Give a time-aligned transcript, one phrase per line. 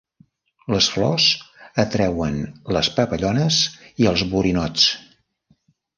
[0.75, 1.25] Les flors
[1.83, 2.39] atreuen
[2.77, 3.61] les papallones
[4.05, 4.89] i els borinots.